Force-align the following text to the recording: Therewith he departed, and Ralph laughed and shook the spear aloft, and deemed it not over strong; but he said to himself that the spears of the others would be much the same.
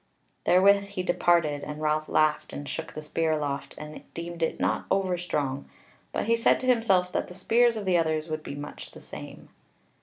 Therewith 0.45 0.85
he 0.85 1.03
departed, 1.03 1.63
and 1.63 1.79
Ralph 1.79 2.09
laughed 2.09 2.53
and 2.53 2.67
shook 2.67 2.93
the 2.95 3.03
spear 3.03 3.33
aloft, 3.33 3.75
and 3.77 4.01
deemed 4.15 4.41
it 4.41 4.59
not 4.59 4.85
over 4.89 5.15
strong; 5.15 5.69
but 6.11 6.25
he 6.25 6.35
said 6.35 6.59
to 6.61 6.65
himself 6.65 7.11
that 7.11 7.27
the 7.27 7.35
spears 7.35 7.77
of 7.77 7.85
the 7.85 7.99
others 7.99 8.27
would 8.27 8.41
be 8.41 8.55
much 8.55 8.93
the 8.93 8.99
same. 9.01 9.49